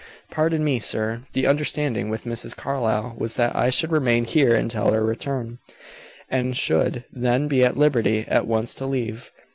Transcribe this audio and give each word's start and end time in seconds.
"Pardon 0.31 0.63
me, 0.63 0.79
sir. 0.79 1.21
The 1.33 1.45
understanding 1.45 2.09
with 2.09 2.23
Mrs. 2.23 2.55
Carlyle 2.57 3.13
was 3.19 3.35
that 3.35 3.55
I 3.55 3.69
should 3.69 3.91
remain 3.91 4.23
here 4.25 4.55
until 4.55 4.89
her 4.91 5.03
return, 5.05 5.59
and 6.27 6.57
should 6.57 7.03
then 7.13 7.47
be 7.47 7.63
at 7.63 7.77
liberty 7.77 8.25
at 8.27 8.47
once 8.47 8.73
to 8.73 8.87
leave." 8.87 9.29